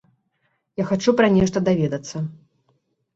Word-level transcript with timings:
Я 0.81 0.85
хачу 0.91 1.13
пра 1.19 1.27
нешта 1.35 1.57
даведацца. 1.67 2.17